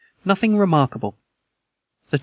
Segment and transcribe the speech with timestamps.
[0.25, 1.11] Nothing remarkable.
[2.09, 2.19] the 24.